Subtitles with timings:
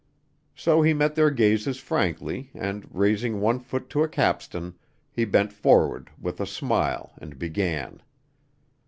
[0.55, 4.73] So he met their gaze frankly and, raising one foot to a capstan,
[5.11, 8.01] he bent forward with a smile and began.